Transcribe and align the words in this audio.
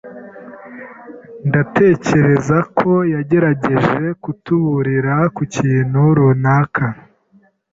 Ndatekereza 1.47 2.57
ko 2.77 2.91
yagerageje 3.13 4.03
kutuburira 4.23 5.15
ku 5.35 5.43
kintu 5.55 6.01
runaka. 6.17 6.85